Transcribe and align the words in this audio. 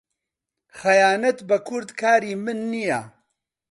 خەیانەت 0.79 1.39
بە 1.49 1.57
کورد 1.67 1.89
کاری 2.01 2.33
من 2.43 2.59
نییە. 2.71 3.01